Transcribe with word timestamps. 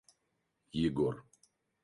Егор 0.79 1.13